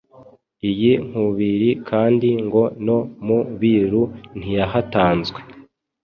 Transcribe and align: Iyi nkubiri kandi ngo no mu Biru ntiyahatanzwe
Iyi 0.69 0.91
nkubiri 1.07 1.69
kandi 1.89 2.27
ngo 2.45 2.63
no 2.85 2.97
mu 3.25 3.39
Biru 3.59 4.03
ntiyahatanzwe 4.37 5.39